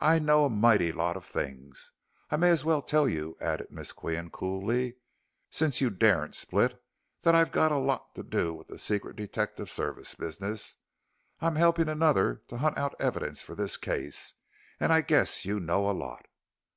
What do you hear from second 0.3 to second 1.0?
a mighty